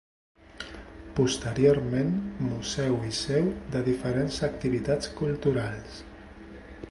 Posteriorment 1.19 2.09
museu 2.45 2.97
i 3.09 3.13
seu 3.19 3.51
de 3.75 3.83
diferents 3.89 4.41
activitats 4.49 5.11
culturals. 5.23 6.01